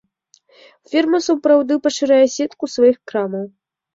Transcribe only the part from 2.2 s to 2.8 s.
сетку